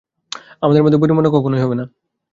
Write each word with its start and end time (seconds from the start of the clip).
আমাদের 0.61 0.83
মধ্যে 0.83 0.97
বনিবনা 0.97 1.29
কখনোই 1.33 1.61
হবে 1.61 1.75
না। 1.75 1.85